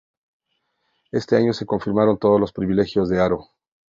[1.11, 3.49] Ese año se confirmaron todos los privilegios de Haro.